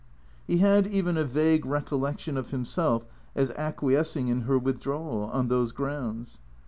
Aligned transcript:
He 0.47 0.57
had 0.57 0.87
even 0.87 1.15
a 1.15 1.23
vague 1.23 1.63
recollection 1.63 2.35
of 2.35 2.49
himself 2.49 3.05
as 3.35 3.51
acquiescing 3.51 4.29
in 4.29 4.41
her 4.47 4.57
withdrawal, 4.57 5.29
on 5.31 5.47
those 5.47 5.71
grounds. 5.71 6.39